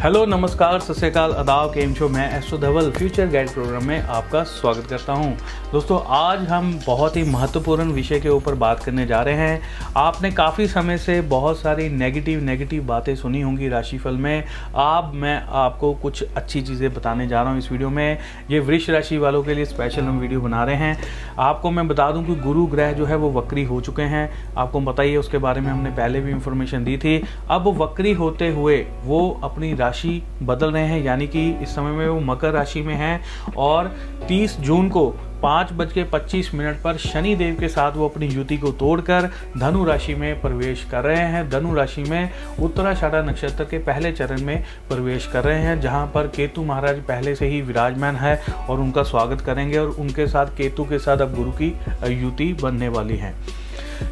Hello, 0.00 0.24
नमस्कार, 0.26 0.78
सत 0.80 0.98
श्रीकाल 0.98 1.32
अदाब 1.32 1.70
केम 1.70 1.92
शो 1.94 2.08
मैं 2.08 2.28
astro 2.36 2.58
Dhaval, 2.58 2.90
future 2.90 3.26
guide 3.30 3.48
programme 3.48 3.84
में 3.84 4.00
आपका 4.00 4.42
स्वागत 4.42 4.86
करता 4.86 5.12
हूँ। 5.12 5.36
दोस्तों, 5.72 5.98
आज 6.08 6.46
हम 6.48 6.72
बहुत 6.86 7.16
ही 7.16 7.22
महत्वपूर्ण 7.22 7.92
विषय 7.92 8.20
के 8.20 8.28
ऊपर 8.28 8.54
बात 8.54 8.82
करने 8.84 9.06
जा 9.06 9.20
रहे 9.22 9.34
हैं। 9.34 9.92
आपने 9.96 10.30
काफ़ी 10.30 10.66
समय 10.66 10.98
से 10.98 11.20
बहुत 11.20 11.58
सारी 11.58 11.88
नेगेटिव 11.88 12.42
नेगेटिव 12.44 12.84
बातें 12.84 13.14
सुनी 13.16 13.40
होंगी 13.40 13.68
राशिफल 13.68 14.16
में। 14.16 14.44
अब 14.74 15.10
मैं 15.14 15.36
आपको 15.58 15.92
कुछ 15.94 16.22
अच्छी 16.36 16.62
चीज़ें 16.62 16.92
बताने 16.94 17.26
जा 17.28 17.42
रहा 17.42 17.50
हूँ 17.50 17.58
इस 17.58 17.70
वीडियो 17.72 17.90
में। 17.90 18.18
ये 18.50 18.60
वृक्ष 18.60 18.88
राशि 18.90 19.18
वालों 19.18 19.42
के 19.42 19.54
लिए 19.54 19.64
स्पेशल 19.64 20.02
हम 20.02 20.18
वीडियो 20.20 20.40
बना 20.40 20.64
रहे 20.64 20.76
हैं। 20.76 20.96
आपको 21.38 21.70
मैं 21.70 21.86
बता 21.88 22.10
दूँ 22.12 22.24
कि 22.26 22.34
गुरु 22.36 22.66
ग्रह 22.66 22.92
जो 22.92 23.04
है, 23.04 23.16
वो 23.16 23.30
वक्री 23.32 23.64
हो 23.64 23.80
चुके 23.80 24.02
हैं। 24.04 24.28
आपको 24.56 24.80
बताइए, 24.80 25.16
उसके 25.16 25.38
बारे 25.38 25.60
में 25.60 25.70
हमने 25.70 25.90
पहले 25.90 26.20
भी 26.20 26.30
इंफॉर्मेशन 26.30 26.84
दी 26.84 26.96
थी। 26.96 27.22
अब 27.50 27.68
वक्री 27.82 28.12
होते 28.14 28.48
हुए 28.48 28.84
वो 29.04 29.40
अपनी 29.44 29.72
राशि 29.90 30.22
बदल 30.42 30.70
रहे 30.72 30.86
हैं, 30.86 31.02
यानी 31.02 31.26
कि 31.26 31.50
इस 31.52 31.68
समय 31.68 31.90
में 31.90 32.08
वो 32.08 32.20
मकर 32.22 32.52
राशि 32.52 32.82
में 32.82 32.94
हैं 32.94 33.20
और 33.58 33.88
30 34.28 34.56
जून 34.60 34.88
को 34.88 35.08
पाँच 35.42 35.72
बज 35.72 35.92
के 35.92 36.02
पच्चीस 36.04 36.50
मिनट 36.54 36.76
पर 36.82 36.96
शनि 36.96 37.34
देव 37.36 37.56
के 37.60 37.68
साथ 37.68 37.92
वो 37.92 38.08
अपनी 38.08 38.26
युति 38.26 38.56
को 38.56 38.70
तोड़कर 38.72 39.28
धनु 39.58 39.84
राशि 39.84 40.14
में 40.14 40.40
प्रवेश 40.40 40.84
कर 40.90 41.04
रहे 41.04 41.22
हैं। 41.24 41.48
धनु 41.50 41.74
राशि 41.74 42.02
में 42.02 42.30
उत्तराषाढ़ा 42.58 43.22
नक्षत्र 43.22 43.64
के 43.64 43.78
पहले 43.78 44.12
चरण 44.12 44.42
में 44.42 44.62
प्रवेश 44.88 45.26
कर 45.26 45.44
रहे 45.44 45.62
हैं, 45.62 45.80
जहाँ 45.80 46.06
पर 46.14 46.26
केतु 46.26 46.64
महाराज 46.64 47.02
पहले 47.04 47.34
से 47.34 47.46
ही 47.46 47.60
विराजमान 47.62 48.16
है 48.16 48.36
और 48.68 48.80
उनका 48.80 49.02
स्वागत 49.02 49.40
करेंगे 49.40 49.78
और 49.78 49.88
उनके 49.90 50.26
साथ 50.26 50.56
केतु 50.56 50.84
के 50.84 50.98
साथ 50.98 51.18
अब 51.18 51.34
गुरु 51.34 51.52
की 51.52 51.74
युति 52.22 52.52
बनने 52.62 52.88
वाली 52.88 53.16
है। 53.16 53.34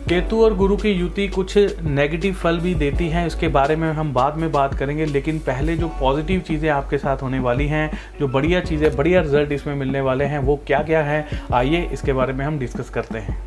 केतु 0.08 0.44
और 0.44 0.54
गुरु 0.54 0.76
की 0.76 0.90
युति 0.90 1.28
कुछ 1.28 1.56
नेगेटिव 1.82 2.34
फल 2.34 2.58
भी 2.58 2.74
देती 2.74 3.08
हैं, 3.08 3.26
इसके 3.26 3.48
बारे 3.48 3.76
में 3.76 3.92
हम 3.92 4.12
बाद 4.12 4.36
में 4.36 4.50
बात 4.52 4.74
करेंगे, 4.74 5.06
लेकिन 5.06 5.38
पहले 5.38 5.76
जो 5.76 5.88
पॉजिटिव 5.88 6.40
चीज़ें 6.40 6.70
आपके 6.70 6.98
साथ 6.98 7.22
होने 7.22 7.38
वाली 7.38 7.66
हैं, 7.66 7.90
जो 8.20 8.28
बढ़िया 8.28 8.60
चीज़ें, 8.60 8.96
बढ़िया 8.96 9.20
रिज़ल्ट 9.20 9.52
इसमें 9.52 9.74
मिलने 9.74 10.00
वाले 10.00 10.24
हैं, 10.24 10.38
वो 10.38 10.60
क्या 10.66 10.82
क्या 10.82 11.02
हैं, 11.02 11.26
आइए 11.54 11.88
इसके 11.92 12.12
बारे 12.12 12.32
में 12.32 12.44
हम 12.44 12.58
डिस्कस 12.58 12.90
करते 12.90 13.18
हैं। 13.18 13.38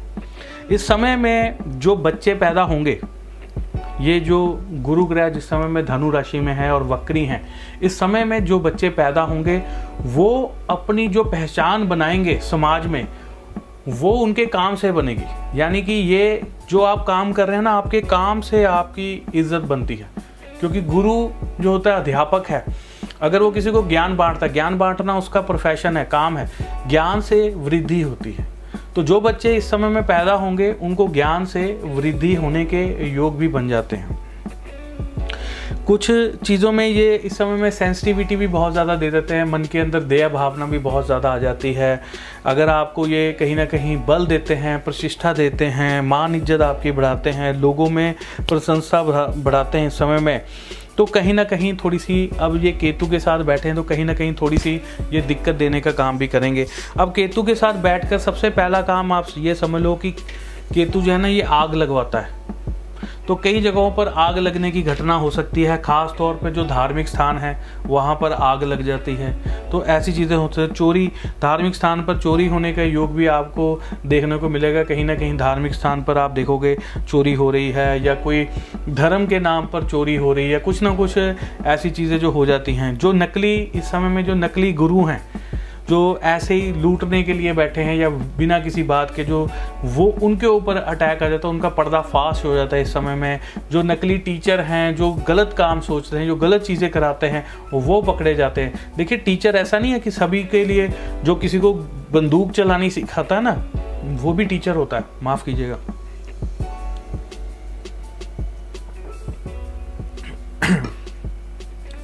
इस 0.71 0.87
समय 0.87 1.15
में 1.15 1.55
जो 1.67 1.95
बच्चे 1.95 2.33
पैदा 2.33 2.61
होंगे, 2.61 2.99
ये 4.01 4.19
जो 4.19 4.61
गुरु 4.71 5.05
ग्रह 5.05 5.29
जिस 5.29 5.49
समय 5.49 5.67
में 5.67 5.85
धनु 5.85 6.09
राशि 6.11 6.39
में 6.39 6.53
है 6.53 6.71
और 6.71 6.83
वक्री 6.83 7.25
हैं, 7.25 7.41
इस 7.81 7.99
समय 7.99 8.25
में 8.25 8.43
जो 8.45 8.59
बच्चे 8.59 8.89
पैदा 8.89 9.21
होंगे, 9.21 9.61
वो 10.01 10.55
अपनी 10.69 11.07
जो 11.07 11.23
पहचान 11.23 11.87
बनाएँगे 11.87 12.39
समाज 12.39 12.85
में 12.85 13.07
वो 13.87 14.11
उनके 14.11 14.45
काम 14.45 14.75
से 14.75 14.91
बनेगी। 14.91 15.59
यानी 15.59 15.81
कि 15.81 15.93
ये 15.93 16.43
जो 16.69 16.81
आप 16.81 17.05
काम 17.07 17.31
कर 17.33 17.47
रहे 17.47 17.55
हैं 17.55 17.63
ना, 17.63 17.71
आपके 17.71 18.01
काम 18.01 18.41
से 18.41 18.63
आपकी 18.63 19.25
इज़्ज़त 19.35 19.61
बनती 19.61 19.95
है। 19.95 20.09
क्योंकि 20.59 20.81
गुरु 20.81 21.29
जो 21.63 21.71
होता 21.71 21.89
है, 21.89 21.95
अध्यापक 21.95 22.47
है। 22.47 22.65
अगर 23.21 23.41
वो 23.41 23.51
किसी 23.51 23.71
को 23.71 23.83
ज्ञान 23.83 24.17
बांटता 24.17 24.45
है, 24.45 24.53
ज्ञान 24.53 24.77
बांटना 24.77 25.17
उसका 25.17 25.41
प्रोफेशन 25.41 25.97
है, 25.97 26.05
काम 26.05 26.37
है। 26.37 26.51
ज्ञान 26.89 27.21
से 27.21 27.53
वृद्धि 27.57 28.01
होती 28.01 28.31
है। 28.31 28.47
तो 28.95 29.03
जो 29.03 29.21
बच्चे 29.21 29.55
इस 29.55 29.71
समय 29.71 29.87
में 29.87 30.03
पैदा 30.03 30.33
होंगे, 30.33 30.75
उनको 30.81 31.07
ज्ञान 31.07 31.45
से 31.45 31.81
वृद्धि 31.83 32.35
होने 32.35 32.65
के 32.65 33.11
योग 33.13 33.37
भी 33.37 33.47
बन 33.47 33.67
जाते 33.67 33.95
हैं। 33.95 34.30
कुछ 35.87 36.09
चीज़ों 36.45 36.71
में 36.71 36.85
ये 36.87 37.15
इस 37.15 37.37
समय 37.37 37.55
में 37.57 37.69
सेंसिटिविटी 37.71 38.35
भी 38.35 38.47
बहुत 38.47 38.71
ज़्यादा 38.71 38.95
दे 38.95 39.09
देते 39.11 39.35
हैं, 39.35 39.45
मन 39.45 39.63
के 39.63 39.79
अंदर 39.79 40.03
दया 40.03 40.27
भावना 40.29 40.65
भी 40.65 40.77
बहुत 40.79 41.05
ज़्यादा 41.05 41.29
आ 41.29 41.37
जाती 41.37 41.71
है। 41.73 42.01
अगर 42.45 42.69
आपको 42.69 43.05
ये 43.07 43.31
कहीं 43.39 43.55
ना 43.55 43.65
कहीं 43.65 43.97
बल 44.05 44.25
देते 44.25 44.55
हैं, 44.55 44.77
प्रतिष्ठा 44.83 45.33
देते 45.33 45.65
हैं, 45.67 46.01
मान 46.01 46.35
इज़्ज़त 46.35 46.61
आपकी 46.61 46.91
बढ़ाते 46.91 47.29
हैं, 47.29 47.53
लोगों 47.53 47.89
में 47.89 48.15
प्रशंसा 48.41 49.03
बढ़ाते 49.03 49.77
हैं 49.77 49.87
इस 49.87 49.97
समय 49.97 50.19
में 50.19 50.41
तो 50.97 51.05
कहीं 51.07 51.33
ना 51.33 51.43
कहीं 51.43 51.73
थोड़ी 51.75 51.99
सी 51.99 52.29
अब 52.39 52.63
ये 52.63 52.71
केतु 52.71 53.07
के 53.07 53.19
साथ 53.19 53.39
बैठे 53.39 53.67
हैं 53.67 53.75
तो 53.75 53.83
कहीं 53.83 54.05
ना 54.05 54.13
कहीं 54.13 54.33
थोड़ी 54.41 54.57
सी 54.57 54.73
ये 55.13 55.21
दिक्कत 55.21 55.55
देने 55.55 55.81
का 55.81 55.91
काम 55.91 56.17
भी 56.17 56.27
करेंगे। 56.27 56.65
अब 56.99 57.13
केतु 57.13 57.43
के 57.43 57.55
साथ 57.55 57.81
बैठकर 57.83 58.17
सबसे 58.19 58.49
पहला 58.51 58.81
काम 58.83 59.11
आप 59.11 59.27
ये 59.37 59.55
समझ 59.55 59.81
लो 59.81 59.95
कि 59.95 60.11
केतु 60.11 61.01
जो 61.01 61.11
है 61.11 61.17
ना, 61.17 61.27
ये 61.27 61.41
आग 61.41 61.75
लगवाता 61.75 62.19
है। 62.19 62.50
तो 63.31 63.35
कई 63.35 63.59
जगहों 63.61 63.91
पर 63.91 64.07
आग 64.07 64.37
लगने 64.37 64.69
की 64.71 64.81
घटना 64.83 65.15
हो 65.15 65.29
सकती 65.31 65.63
है। 65.63 65.77
ख़ास 65.81 66.13
तौर 66.17 66.33
पर 66.33 66.49
जो 66.49 66.63
धार्मिक 66.65 67.07
स्थान 67.07 67.37
है, 67.37 67.51
वहाँ 67.85 68.15
पर 68.15 68.31
आग 68.31 68.63
लग 68.63 68.81
जाती 68.81 69.15
है। 69.15 69.31
तो 69.69 69.83
ऐसी 69.85 70.13
चीज़ें 70.13 70.35
होती 70.35 70.61
हैं। 70.61 70.67
चोरी, 70.69 71.07
धार्मिक 71.41 71.75
स्थान 71.75 72.01
पर 72.01 72.17
चोरी 72.17 72.47
होने 72.47 72.71
का 72.73 72.83
योग 72.83 73.13
भी 73.15 73.27
आपको 73.27 73.79
देखने 74.05 74.37
को 74.37 74.49
मिलेगा। 74.49 74.83
कहीं 74.83 75.05
ना 75.05 75.15
कहीं 75.15 75.37
धार्मिक 75.37 75.73
स्थान 75.73 76.01
पर 76.01 76.17
आप 76.17 76.31
देखोगे 76.31 76.75
चोरी 77.07 77.33
हो 77.33 77.49
रही 77.51 77.71
है 77.71 78.03
या 78.03 78.15
कोई 78.15 78.43
धर्म 78.89 79.27
के 79.27 79.39
नाम 79.39 79.67
पर 79.67 79.83
चोरी 79.83 80.15
हो 80.15 80.33
रही 80.33 80.49
है। 80.51 80.59
कुछ 80.59 80.81
ना 80.81 80.93
कुछ 80.95 81.17
ऐसी 81.17 81.89
चीज़ें 81.89 82.19
जो 82.19 82.31
हो 82.31 82.45
जाती 82.45 82.75
हैं। 82.75 82.95
जो 82.97 83.11
नकली, 83.13 83.55
इस 83.55 83.83
समय 83.83 84.09
में 84.09 84.23
जो 84.25 84.35
नकली 84.35 84.73
गुरु 84.73 85.05
हैं 85.05 85.21
जो 85.89 86.19
ऐसे 86.23 86.53
ही 86.53 86.71
लूटने 86.73 87.21
के 87.23 87.33
लिए 87.33 87.53
बैठे 87.53 87.81
हैं 87.81 87.95
या 87.95 88.09
बिना 88.09 88.59
किसी 88.59 88.83
बात 88.83 89.13
के 89.15 89.23
जो 89.23 89.49
वो 89.83 90.05
उनके 90.23 90.47
ऊपर 90.47 90.75
अटैक 90.75 91.23
आ 91.23 91.29
जाता 91.29 91.47
है, 91.47 91.53
उनका 91.53 91.69
पर्दा 91.69 92.01
फाश 92.01 92.43
हो 92.45 92.53
जाता 92.55 92.75
है 92.75 92.81
इस 92.81 92.93
समय 92.93 93.15
में। 93.15 93.39
जो 93.71 93.81
नकली 93.83 94.17
टीचर 94.17 94.59
हैं, 94.59 94.95
जो 94.95 95.11
गलत 95.27 95.55
काम 95.57 95.81
सोचते 95.81 96.17
हैं, 96.17 96.25
जो 96.27 96.35
गलत 96.35 96.61
चीज़ें 96.61 96.89
कराते 96.91 97.27
हैं, 97.27 97.45
वो 97.73 98.01
पकड़े 98.01 98.35
जाते 98.35 98.61
हैं। 98.61 98.93
देखिए 98.97 99.17
टीचर 99.17 99.55
ऐसा 99.55 99.79
नहीं 99.79 99.91
है 99.91 99.99
कि 99.99 100.11
सभी 100.11 100.43
के 100.43 100.65
लिए 100.65 100.89
जो 101.23 101.35
किसी 101.35 101.59
को 101.59 101.73
बंदूक 102.11 102.51
चलानी 102.51 102.89
सिखाता 102.89 103.35
है 103.35 103.41
ना, 103.41 103.63
वो 104.21 104.33
भी 104.33 104.45
टीचर 104.45 104.75
होता 104.75 104.97
है। 104.97 105.03
माफ़ 105.23 105.45
कीजिएगा। 105.45 105.77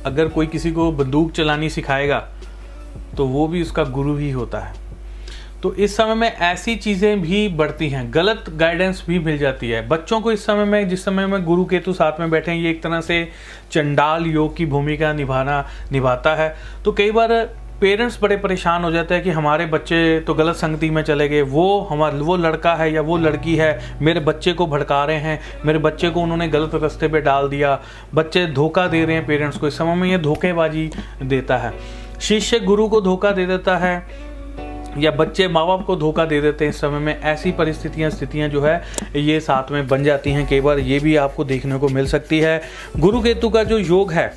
अगर 0.05 0.27
कोई 0.27 0.47
किसी 0.47 0.71
को 0.71 0.91
बंदूक 0.91 1.31
चलानी 1.31 1.69
सिखाएगा 1.69 2.27
तो 3.17 3.25
वो 3.25 3.47
भी 3.47 3.61
उसका 3.61 3.83
गुरु 3.83 4.15
ही 4.15 4.31
होता 4.31 4.59
है। 4.59 4.85
तो 5.63 5.73
इस 5.73 5.95
समय 5.97 6.15
में 6.15 6.31
ऐसी 6.31 6.75
चीज़ें 6.75 7.21
भी 7.21 7.47
बढ़ती 7.49 7.89
हैं, 7.89 8.05
गलत 8.13 8.49
गाइडेंस 8.49 9.03
भी 9.07 9.19
मिल 9.19 9.37
जाती 9.37 9.69
है। 9.69 9.87
बच्चों 9.87 10.19
को 10.21 10.31
इस 10.31 10.45
समय 10.45 10.65
में, 10.65 10.87
जिस 10.89 11.05
समय 11.05 11.27
में 11.27 11.43
गुरु 11.45 11.65
केतु 11.65 11.93
साथ 11.93 12.19
में 12.19 12.29
बैठे 12.29 12.51
हैं, 12.51 12.57
ये 12.57 12.69
एक 12.71 12.83
तरह 12.83 13.01
से 13.01 13.27
चंडाल 13.71 14.25
योग 14.25 14.55
की 14.57 14.65
भूमिका 14.65 15.13
निभाना, 15.13 15.65
निभाता 15.91 16.35
है। 16.35 16.55
तो 16.85 16.91
कई 16.91 17.11
बार 17.11 17.33
पेरेंट्स 17.81 18.17
बड़े 18.21 18.37
परेशान 18.37 18.83
हो 18.83 18.91
जाते 18.91 19.15
हैं 19.15 19.23
कि 19.23 19.29
हमारे 19.29 19.65
बच्चे 19.65 20.19
तो 20.19 20.33
गलत 20.33 20.55
संगति 20.55 20.89
में 20.89 21.01
चले 21.01 21.27
गए, 21.29 21.41
वो 21.41 21.87
हमारा, 21.91 22.17
वो 22.17 22.37
लड़का 22.37 22.73
है 22.75 22.91
या 22.93 23.01
वो 23.01 23.17
लड़की 23.17 23.55
है, 23.55 23.97
मेरे 24.01 24.19
बच्चे 24.19 24.53
को 24.53 24.67
भड़का 24.67 25.03
रहे 25.05 25.17
हैं, 25.17 25.39
मेरे 25.65 25.79
बच्चे 25.79 26.09
को 26.09 26.21
उन्होंने 26.21 26.47
गलत 26.47 26.75
रास्ते 26.75 27.07
पे 27.07 27.21
डाल 27.21 27.49
दिया, 27.49 27.79
बच्चे 28.15 28.45
धोखा 28.47 28.87
दे 28.87 29.05
रहे 29.05 29.15
हैं 29.15 29.25
पेरेंट्स 29.25 29.57
को। 29.57 29.67
इस 29.67 29.77
समय 29.77 29.95
में 29.95 30.09
ये 30.09 30.17
धोखेबाजी 30.17 30.89
देता 31.23 31.57
है। 31.57 31.73
शिष्य 32.21 32.59
गुरु 32.59 32.87
को 32.87 33.01
धोखा 33.01 33.31
दे 33.31 33.45
देता 33.45 33.77
है 33.77 33.95
या 34.97 35.11
बच्चे 35.11 35.47
माँ 35.47 35.65
बाप 35.67 35.85
को 35.85 35.95
धोखा 35.95 36.25
दे 36.25 36.41
देते 36.41 36.65
हैं 36.65 36.69
इस 36.69 36.79
समय 36.81 36.99
में, 36.99 37.21
ऐसी 37.21 37.51
परिस्थितियाँ, 37.51 38.09
स्थितियाँ 38.09 38.49
जो 38.49 38.61
है, 38.61 38.81
ये 39.15 39.39
साथ 39.39 39.71
में 39.71 39.87
बन 39.87 40.03
जाती 40.03 40.31
हैं। 40.31 40.47
कई 40.47 40.61
बार 40.61 40.79
ये 40.79 40.99
भी 40.99 41.15
आपको 41.15 41.43
देखने 41.43 41.77
को 41.77 41.89
मिल 41.89 42.07
सकती 42.07 42.39
है। 42.39 42.61
गुरु 42.99 43.21
केतु 43.21 43.49
का 43.49 43.63
जो 43.63 43.77
योग 43.77 44.11
है, 44.11 44.35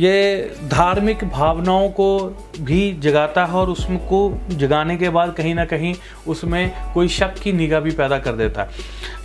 ये 0.00 0.54
धार्मिक 0.68 1.24
भावनाओं 1.24 1.88
को 1.88 2.18
भी 2.60 2.92
जगाता 2.92 3.44
है 3.44 3.52
और 3.52 3.70
उसको 3.70 4.38
जगाने 4.50 4.96
के 4.96 5.08
बाद 5.08 5.34
कहीं 5.34 5.54
ना 5.54 5.64
कहीं 5.64 5.94
उसमें 6.26 6.72
कोई 6.94 7.08
शक 7.08 7.38
की 7.42 7.52
निगाह 7.52 7.80
भी 7.80 7.90
पैदा 7.90 8.18
कर 8.18 8.32
देता 8.32 8.62
है। 8.62 8.68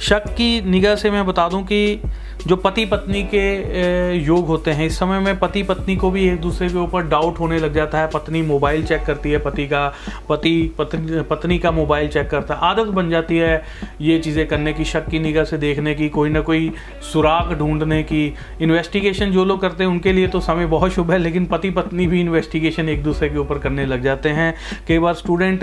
शक 0.02 0.28
की 0.28 0.62
निगाह 0.62 0.96
से 0.96 1.12
मैं 1.12 1.26
बता 1.26 1.48
दूँ 1.50 1.64
कि 1.64 2.02
जो 2.48 2.56
पति 2.56 2.84
पत्नी 2.86 3.22
के 3.24 4.18
योग 4.18 4.46
होते 4.48 4.72
हैं, 4.72 4.86
इस 4.86 4.98
समय 5.00 5.20
में 5.20 5.40
पति 5.40 5.62
पत्नी 5.64 5.96
को 5.96 6.10
भी 6.12 6.28
एक 6.30 6.40
दूसरे 6.42 6.68
के 6.70 6.78
ऊपर 6.78 7.02
डाउट 7.04 7.40
होने 7.40 7.58
लग 7.60 7.74
जाता 7.74 8.00
है। 8.00 8.08
पत्नी 8.08 8.42
मोबाइल 8.42 8.84
चेक 8.86 9.02
करती 9.06 9.32
है, 9.32 9.38
पति 9.38 9.66
का, 9.68 9.88
पति, 10.30 10.76
पत्नी 10.78 11.22
पत्नी 11.30 11.58
का 11.60 11.72
मोबाइल 11.72 12.08
चेक 12.08 12.30
करता 12.30 12.54
है। 12.54 12.60
आदत 12.64 12.92
बन 12.94 13.10
जाती 13.10 13.38
है 13.38 13.64
ये 14.02 14.18
चीज़ें 14.20 14.46
करने 14.48 14.74
की, 14.74 14.86
शक 14.86 15.08
की 15.08 15.20
निगाह 15.20 15.44
से 15.44 15.58
देखने 15.58 15.96
की, 15.96 16.10
कोई 16.10 16.30
ना 16.30 16.42
कोई 16.42 16.72
सुराग 17.12 17.52
ढूँढने 17.60 18.02
की। 18.04 18.24
इन्वेस्टिगेशन 18.62 19.32
जो 19.32 19.46
लोग 19.46 19.62
करते 19.62 19.84
हैं, 19.84 19.92
उनके 19.92 20.14
लिए 20.14 20.28
तो 20.28 20.40
समय 20.40 20.66
बहुत 20.68 20.94
शुभ 20.94 21.12
है, 21.12 21.18
लेकिन 21.18 21.46
पति 21.46 21.70
पत्नी 21.72 22.08
भी 22.08 22.22
इन्वेस्टिगेशन 22.22 22.90
एक 22.90 23.04
दूसरे 23.04 23.30
के 23.30 23.38
ऊपर 23.38 23.60
करने 23.60 23.86
लग 23.86 24.04
जाते 24.04 24.30
हैं। 24.30 24.54
कई 24.88 25.00
बार 25.00 25.14
स्टूडेंट 25.16 25.60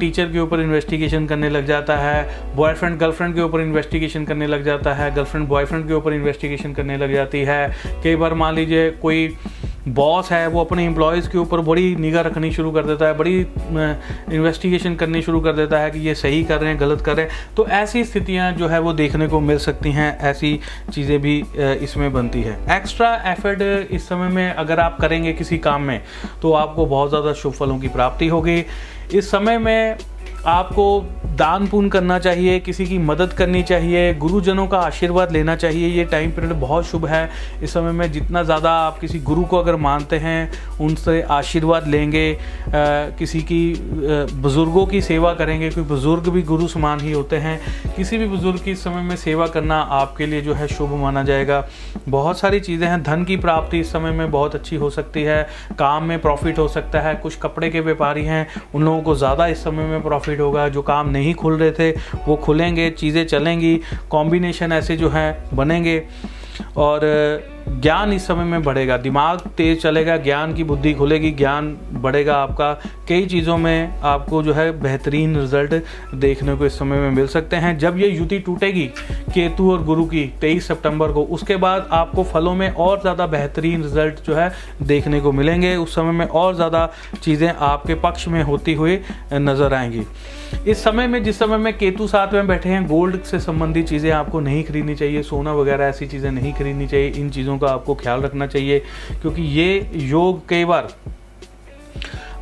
टीचर 0.00 0.32
के 0.32 0.40
ऊपर 0.40 0.60
इन्वेस्टिगेशन 0.60 1.26
करने 1.26 1.50
लग 1.50 1.66
जाता 1.66 1.96
है 1.96 2.56
बॉयफ्रेंड 2.56 2.98
गर्लफ्रेंड 2.98 3.34
के 3.34 3.40
ऊपर 3.40 3.60
इन्वेस्टिगेशन 3.60 4.24
करने 4.24 4.46
लग 4.46 4.64
जाता 4.64 4.94
है 4.94 5.14
गर्लफ्रेंड 5.14 5.48
बॉयफ्रेंड 5.68 5.88
के 5.88 5.94
ऊपर 5.94 6.12
इन्वेस्टिगेशन 6.14 6.72
करने 6.72 6.96
लग 6.96 7.12
जाती 7.12 7.38
है। 7.40 7.68
कई 8.04 8.16
बार 8.16 8.34
मान 8.34 8.54
लीजिए 8.54 8.90
कोई 9.02 9.36
बॉस 9.88 10.30
है, 10.32 10.46
वो 10.48 10.60
अपने 10.60 10.84
एम्प्लॉयज़ 10.84 11.28
के 11.30 11.38
ऊपर 11.38 11.60
बड़ी 11.60 11.94
निगाह 11.96 12.22
रखनी 12.22 12.50
शुरू 12.52 12.70
कर 12.72 12.84
देता 12.84 13.06
है, 13.06 13.16
बड़ी 13.18 13.38
इन्वेस्टिगेशन 14.34 14.94
करनी 14.94 15.22
शुरू 15.22 15.40
कर 15.40 15.52
देता 15.52 15.78
है 15.78 15.90
कि 15.90 15.98
ये 15.98 16.14
सही 16.14 16.42
कर 16.44 16.60
रहे 16.60 16.70
हैं, 16.70 16.80
गलत 16.80 17.00
कर 17.00 17.16
रहे 17.16 17.26
हैं। 17.26 17.54
तो 17.56 17.66
ऐसी 17.68 18.04
स्थितियाँ 18.04 18.50
जो 18.52 18.68
है 18.68 18.80
वो 18.80 18.92
देखने 18.92 19.28
को 19.28 19.40
मिल 19.40 19.58
सकती 19.58 19.92
हैं, 19.92 20.18
ऐसी 20.20 20.58
चीज़ें 20.92 21.20
भी 21.20 21.42
इसमें 21.56 22.12
बनती 22.12 22.42
है। 22.42 22.58
एक्स्ट्रा 22.76 23.14
एफर्ट 23.26 23.90
इस 23.92 24.08
समय 24.08 24.28
में 24.28 24.50
अगर 24.50 24.80
आप 24.80 24.98
करेंगे 25.00 25.32
किसी 25.32 25.58
काम 25.60 25.82
में 25.82 26.00
तो 26.42 26.52
आपको 26.54 26.86
बहुत 26.86 27.08
ज़्यादा 27.08 27.32
शुभ 27.34 27.52
फलों 27.54 27.78
की 27.78 27.88
प्राप्ति 27.90 28.28
होगी। 28.28 28.64
इस 29.14 29.30
समय 29.30 29.58
में 29.58 29.96
आपको 30.48 31.04
दान 31.38 31.66
पुण्य 31.66 31.90
करना 31.90 32.18
चाहिए 32.18 32.58
किसी 32.60 32.84
की 32.86 32.96
मदद 32.98 33.32
करनी 33.32 33.62
चाहिए 33.62 34.14
गुरुजनों 34.14 34.66
का 34.66 34.78
आशीर्वाद 34.78 35.32
लेना 35.32 35.54
चाहिए 35.56 35.88
ये 35.88 36.04
टाइम 36.04 36.30
पीरियड 36.30 36.52
बहुत 36.52 36.86
शुभ 36.86 37.04
है। 37.06 37.28
इस 37.62 37.72
समय 37.72 37.92
में 37.92 38.10
जितना 38.12 38.42
ज़्यादा 38.42 38.70
आप 38.76 38.98
किसी 38.98 39.18
गुरु 39.20 39.42
को 39.42 39.58
अगर 39.58 39.76
मानते 39.76 40.16
हैं 40.16 40.50
उनसे 40.80 41.20
आशीर्वाद 41.22 41.86
लेंगे 41.88 42.32
आ, 42.32 42.38
किसी 43.18 43.42
की 43.42 43.74
बुज़ुर्गों 44.34 44.86
की 44.86 45.00
सेवा 45.02 45.32
करेंगे 45.34 45.68
क्योंकि 45.70 45.88
बुज़ुर्ग 45.88 46.28
भी 46.28 46.42
गुरु 46.42 46.68
समान 46.68 47.00
ही 47.00 47.12
होते 47.12 47.36
हैं 47.36 47.60
किसी 47.96 48.18
भी 48.18 48.26
बुज़ुर्ग 48.28 48.62
की 48.64 48.70
इस 48.70 48.82
समय 48.84 49.02
में 49.02 49.14
सेवा 49.16 49.46
करना 49.48 49.80
आपके 50.00 50.26
लिए 50.26 50.40
जो 50.40 50.54
है 50.54 50.66
शुभ 50.68 50.94
माना 50.94 51.22
जाएगा। 51.22 51.64
बहुत 52.08 52.38
सारी 52.38 52.60
चीज़ें 52.60 52.86
हैं 52.88 53.02
धन 53.02 53.24
की 53.24 53.36
प्राप्ति 53.36 53.80
इस 53.80 53.92
समय 53.92 54.10
में 54.12 54.30
बहुत 54.30 54.54
अच्छी 54.54 54.76
हो 54.76 54.90
सकती 54.90 55.22
है 55.22 55.42
काम 55.78 56.04
में 56.04 56.20
प्रॉफिट 56.20 56.58
हो 56.58 56.68
सकता 56.68 57.00
है 57.00 57.14
कुछ 57.16 57.38
कपड़े 57.38 57.70
के 57.70 57.80
व्यापारी 57.80 58.24
हैं 58.24 58.46
उन 58.74 58.84
लोगों 58.84 59.02
को 59.02 59.14
ज़्यादा 59.14 59.46
इस 59.46 59.64
समय 59.64 59.86
में 59.86 60.02
प्रॉफिट 60.02 60.37
होगा, 60.40 60.68
जो 60.68 60.82
काम 60.82 61.08
नहीं 61.08 61.34
खुल 61.34 61.58
रहे 61.58 61.70
थे, 61.70 61.90
वो 62.28 62.36
खुलेंगे, 62.36 62.90
चीज़ें 62.90 63.26
चलेंगी 63.26 63.80
कॉम्बिनेशन 64.10 64.72
ऐसे 64.72 64.96
जो 64.96 65.08
हैं, 65.08 65.56
बनेंगे। 65.56 66.04
और, 66.76 67.00
ज्ञान 67.68 68.12
इस 68.12 68.26
समय 68.26 68.44
में 68.44 68.62
बढ़ेगा। 68.62 68.96
दिमाग 68.96 69.38
तेज 69.38 69.82
चलेगा, 69.82 70.16
ज्ञान 70.16 70.54
की 70.54 70.64
बुद्धि 70.64 70.94
खुलेगी, 70.94 71.30
ज्ञान 71.30 71.78
बढ़ेगा 71.92 72.34
आपका। 72.34 72.72
कई 73.08 73.26
चीज़ों 73.26 73.58
में 73.58 74.00
आपको 74.00 74.42
जो 74.42 74.52
है 74.52 74.82
बेहतरीन 74.82 75.40
रिज़ल्ट 75.40 75.84
देखने 76.14 76.54
को 76.54 76.66
इस 76.66 76.78
समय 76.78 76.96
में 76.96 77.10
मिल 77.10 77.26
सकते 77.26 77.56
हैं। 77.56 77.78
जब 77.78 77.98
ये 77.98 78.08
युति 78.08 78.38
टूटेगी 78.38 78.90
केतु 79.28 79.70
और 79.72 79.82
गुरु 79.84 80.04
की 80.04 80.24
23 80.40 80.68
सितंबर 80.68 81.12
को। 81.12 81.22
उसके 81.26 81.56
बाद 81.56 81.88
आपको 81.92 82.24
फलों 82.24 82.54
में 82.54 82.70
और 82.70 83.00
ज़्यादा 83.00 83.26
बेहतरीन 83.26 83.82
रिज़ल्ट 83.82 84.24
जो 84.26 84.34
है 84.34 84.50
देखने 84.82 85.20
को 85.20 85.32
मिलेंगे। 85.32 85.74
उस 85.76 85.94
समय 85.94 86.12
में 86.12 86.26
और 86.26 86.54
ज़्यादा 86.54 86.88
चीज़ें 87.22 87.48
आपके 87.48 87.94
पक्ष 87.96 88.26
में 88.28 88.42
होती 88.42 88.74
हुई 88.74 88.98
नज़र 89.32 89.74
आएँगी। 89.74 90.02
इस 90.66 90.82
समय 90.84 91.06
में, 91.06 91.22
जिस 91.24 91.38
समय 91.38 91.56
में 91.56 91.76
केतु 91.78 92.06
साथ 92.08 92.32
में 92.32 92.46
बैठे 92.46 92.68
हैं, 92.68 92.86
गोल्ड 92.86 93.22
से 93.22 93.40
संबंधित 93.40 93.88
चीज़ें 93.88 94.10
आपको 94.12 94.40
नहीं 94.40 94.62
खरीदनी 94.64 94.94
चाहिए। 94.94 95.22
सोना 95.22 95.52
वगैरह 95.52 95.84
ऐसी 95.84 96.06
चीज़ें 96.06 96.30
नहीं 96.30 96.52
खरीदनी 96.52 96.86
चाहिए। 96.86 97.10
इन 97.10 97.30
चीज़ों 97.30 97.58
का 97.58 97.68
आपको 97.68 97.94
ख्याल 97.94 98.20
रखना 98.20 98.46
चाहिए, 98.46 98.78
क्योंकि 99.22 99.42
ये 99.42 99.90
योग 99.94 100.46
कई 100.48 100.64
बार 100.64 100.88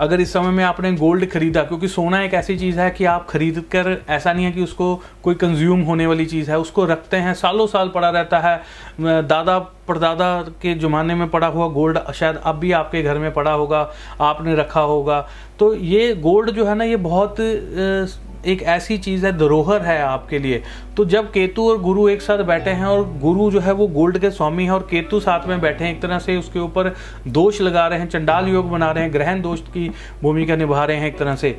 अगर 0.00 0.20
इस 0.20 0.32
समय 0.32 0.50
में 0.50 0.62
आपने 0.64 0.92
गोल्ड 0.92 1.28
खरीदा, 1.30 1.62
क्योंकि 1.62 1.88
सोना 1.88 2.22
एक 2.22 2.34
ऐसी 2.34 2.56
चीज़ 2.58 2.80
है 2.80 2.90
कि 2.90 3.04
आप 3.06 3.26
खरीद 3.30 3.58
कर 3.72 3.96
ऐसा 4.08 4.32
नहीं 4.32 4.44
है 4.44 4.52
कि 4.52 4.62
उसको 4.62 4.94
कोई 5.22 5.34
कंज्यूम 5.34 5.80
होने 5.82 6.06
वाली 6.06 6.26
चीज़ 6.26 6.50
है, 6.50 6.58
उसको 6.58 6.84
रखते 6.84 7.16
हैं, 7.16 7.32
सालों 7.34 7.66
साल 7.66 7.88
पड़ा 7.88 8.10
रहता 8.10 8.38
है 8.38 8.60
दादा, 9.00 9.58
परदादा 9.88 10.28
के 10.62 10.74
ज़माने 10.78 11.14
में 11.14 11.28
पड़ा 11.30 11.46
हुआ 11.46 11.68
गोल्ड 11.70 11.98
शायद 12.12 12.36
अब 12.36 12.58
भी 12.58 12.72
आपके 12.72 13.02
घर 13.02 13.18
में 13.18 13.32
पड़ा 13.32 13.52
होगा, 13.52 13.80
आपने 14.20 14.54
रखा 14.56 14.80
होगा। 14.82 15.26
तो 15.58 15.74
ये 15.74 16.14
गोल्ड 16.16 16.50
जो 16.50 16.64
है 16.66 16.74
ना, 16.74 16.84
ये 16.84 16.96
बहुत 16.98 17.36
एक 18.44 18.62
ऐसी 18.64 18.96
चीज़ 18.98 19.26
है, 19.26 19.32
धरोहर 19.38 19.82
है 19.82 20.00
आपके 20.02 20.38
लिए। 20.38 20.62
तो 20.96 21.04
जब 21.04 21.30
केतु 21.32 21.68
और 21.70 21.80
गुरु 21.82 22.08
एक 22.08 22.22
साथ 22.22 22.42
बैठे 22.44 22.70
हैं 22.70 22.86
और 22.86 23.04
गुरु 23.20 23.50
जो 23.50 23.60
है 23.60 23.72
वो 23.72 23.86
गोल्ड 23.88 24.18
के 24.18 24.30
स्वामी 24.30 24.64
है 24.64 24.70
और 24.70 24.86
केतु 24.90 25.20
साथ 25.20 25.46
में 25.48 25.60
बैठे 25.60 25.84
हैं, 25.84 25.92
एक 25.92 26.00
तरह 26.02 26.18
से 26.18 26.36
उसके 26.36 26.58
ऊपर 26.58 26.94
दोष 27.28 27.60
लगा 27.60 27.86
रहे 27.86 27.98
हैं, 27.98 28.08
चंडाल 28.08 28.48
योग 28.48 28.70
बना 28.70 28.90
रहे 28.90 29.04
हैं, 29.04 29.12
ग्रहण 29.12 29.42
दोष 29.42 29.60
की 29.68 29.88
भूमिका 30.22 30.56
निभा 30.56 30.84
रहे 30.84 30.96
हैं 30.96 31.08
एक 31.08 31.18
तरह 31.18 31.36
से। 31.36 31.56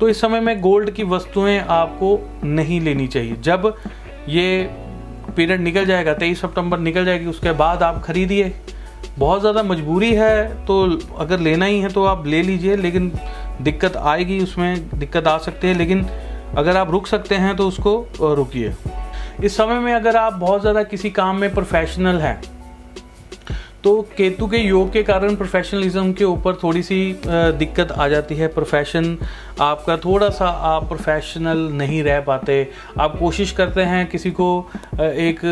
तो 0.00 0.08
इस 0.08 0.20
समय 0.20 0.40
में 0.40 0.60
गोल्ड 0.60 0.90
की 0.90 1.04
वस्तुएँ 1.04 1.58
आपको 1.60 2.18
नहीं 2.44 2.80
लेनी 2.80 3.06
चाहिए। 3.08 3.36
जब 3.42 3.74
ये 4.28 4.70
पीरियड 5.36 5.60
निकल 5.60 5.86
जाएगा, 5.86 6.12
तेईस 6.14 6.40
सितंबर 6.40 6.78
निकल 6.80 7.04
जाएगी, 7.04 7.26
उसके 7.26 7.52
बाद 7.54 7.82
आप 7.82 8.02
खरीदिए। 8.04 8.52
बहुत 9.18 9.40
ज़्यादा 9.40 9.62
मजबूरी 9.62 10.12
है 10.14 10.64
तो 10.66 10.84
अगर 11.18 11.40
लेना 11.40 11.66
ही 11.66 11.78
है 11.80 11.88
तो 11.88 12.04
आप 12.04 12.26
ले 12.26 12.42
लीजिए, 12.42 12.76
लेकिन 12.76 13.10
दिक्कत 13.62 13.96
आएगी 13.96 14.38
उसमें, 14.40 14.98
दिक्कत 14.98 15.26
आ 15.26 15.36
सकती 15.38 15.68
है, 15.68 15.74
लेकिन 15.74 16.06
अगर 16.56 16.76
आप 16.76 16.90
रुक 16.90 17.06
सकते 17.06 17.34
हैं 17.34 17.56
तो 17.56 17.66
उसको 17.68 18.34
रुकिए। 18.34 18.74
इस 19.44 19.56
समय 19.56 19.78
में 19.78 19.92
अगर 19.94 20.16
आप 20.16 20.32
बहुत 20.34 20.60
ज़्यादा 20.60 20.82
किसी 20.82 21.10
काम 21.10 21.36
में 21.36 21.52
प्रोफेशनल 21.54 22.20
हैं 22.20 22.40
तो 23.84 24.00
केतु 24.16 24.46
के 24.46 24.58
योग 24.58 24.92
के 24.92 25.02
कारण 25.02 25.34
प्रोफेशनलिज्म 25.36 26.12
के 26.12 26.24
ऊपर 26.24 26.54
थोड़ी 26.62 26.82
सी 26.82 26.96
दिक्कत 27.26 27.92
आ 27.92 28.06
जाती 28.08 28.34
है। 28.34 28.46
प्रोफेशन 28.48 29.16
आपका 29.60 29.96
थोड़ा 29.96 30.28
सा 30.28 30.46
आप 30.46 30.88
प्रोफेशनल 30.88 31.58
नहीं 31.72 32.02
रह 32.02 32.20
पाते। 32.20 32.56
आप 33.00 33.18
कोशिश 33.18 33.52
करते 33.52 33.82
हैं 33.82 34.06
किसी 34.06 34.30
को 34.30 34.48
एक 35.00 35.44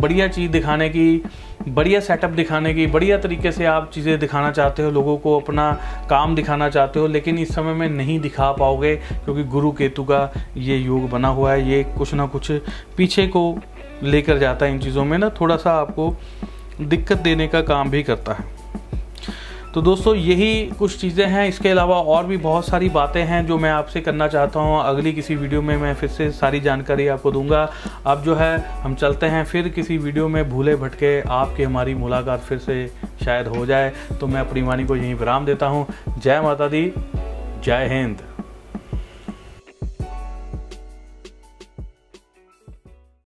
बढ़िया 0.00 0.28
चीज़ 0.28 0.50
दिखाने 0.52 0.88
की, 0.88 1.22
बढ़िया 1.68 2.00
सेटअप 2.00 2.30
दिखाने 2.30 2.74
की, 2.74 2.86
बढ़िया 2.86 3.18
तरीके 3.18 3.52
से 3.52 3.64
आप 3.66 3.90
चीज़ें 3.94 4.18
दिखाना 4.18 4.50
चाहते 4.52 4.82
हो, 4.82 4.90
लोगों 4.90 5.16
को 5.18 5.38
अपना 5.40 5.72
काम 6.10 6.34
दिखाना 6.34 6.68
चाहते 6.68 7.00
हो, 7.00 7.06
लेकिन 7.06 7.38
इस 7.38 7.54
समय 7.54 7.74
में 7.74 7.88
नहीं 7.88 8.18
दिखा 8.20 8.50
पाओगे 8.52 8.94
क्योंकि 8.96 9.44
गुरु 9.46 9.72
केतु 9.72 10.04
का 10.04 10.30
ये 10.56 10.76
योग 10.76 11.08
बना 11.10 11.28
हुआ 11.28 11.52
है। 11.52 11.70
ये 11.70 11.82
कुछ 11.98 12.14
ना 12.14 12.26
कुछ 12.26 12.50
पीछे 12.96 13.26
को 13.26 13.54
लेकर 14.02 14.38
जाता 14.38 14.66
है 14.66 14.72
इन 14.72 14.78
चीज़ों 14.78 15.04
में 15.04 15.18
ना। 15.18 15.28
थोड़ा 15.40 15.56
सा 15.56 15.72
आपको 15.72 16.14
दिक्कत 16.80 17.18
देने 17.18 17.48
का 17.48 17.60
काम 17.62 17.90
भी 17.90 18.02
करता 18.02 18.32
है। 18.32 18.56
तो 19.74 19.82
दोस्तों, 19.82 20.14
यही 20.14 20.66
कुछ 20.78 20.96
चीज़ें 21.00 21.26
हैं। 21.26 21.46
इसके 21.48 21.68
अलावा 21.68 21.96
और 21.96 22.26
भी 22.26 22.36
बहुत 22.36 22.66
सारी 22.66 22.88
बातें 22.88 23.22
हैं 23.22 23.44
जो 23.46 23.58
मैं 23.58 23.70
आपसे 23.70 24.00
करना 24.00 24.28
चाहता 24.28 24.60
हूँ। 24.60 24.80
अगली 24.80 25.12
किसी 25.12 25.34
वीडियो 25.36 25.62
में 25.62 25.76
मैं 25.76 25.94
फिर 25.94 26.08
से 26.08 26.30
सारी 26.30 26.60
जानकारी 26.60 27.06
आपको 27.06 27.32
दूँगा। 27.32 27.68
अब 28.06 28.22
जो 28.22 28.34
है, 28.34 28.58
हम 28.82 28.94
चलते 28.94 29.26
हैं 29.26 29.44
फिर 29.44 29.68
किसी 29.68 29.98
वीडियो 29.98 30.28
में 30.28 30.48
भूले 30.50 30.76
भटके 30.76 31.20
आपकी 31.20 31.62
हमारी 31.62 31.94
मुलाकात 31.94 32.40
फिर 32.40 32.58
से 32.58 32.86
शायद 33.24 33.48
हो 33.48 33.66
जाए। 33.66 33.92
तो 34.20 34.26
मैं 34.26 34.40
अपनी 34.40 34.62
वाणी 34.62 34.84
को 34.84 34.96
यहीं 34.96 35.14
विराम 35.14 35.46
देता 35.46 35.66
हूँ। 35.66 35.86
जय 36.18 36.40
माता 36.40 36.68
दी, 36.68 36.92
जय 37.64 37.88
हिंद। 37.92 38.27